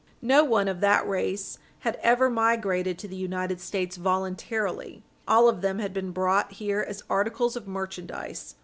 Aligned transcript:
No 0.23 0.43
one 0.43 0.67
of 0.67 0.79
that 0.79 1.07
race 1.07 1.59
had 1.81 1.99
ever 2.01 2.27
migrated 2.27 2.97
to 2.97 3.07
the 3.07 3.15
United 3.15 3.61
States 3.61 3.97
voluntarily; 3.97 5.03
all 5.27 5.47
of 5.47 5.61
them 5.61 5.77
had 5.77 5.93
been 5.93 6.09
brought 6.09 6.53
here 6.53 6.81
as 6.89 7.03
articles 7.07 7.55
of 7.55 7.67
merchandise. 7.67 8.55